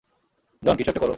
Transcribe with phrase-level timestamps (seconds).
[0.63, 1.09] জন, কিছু একটা কর।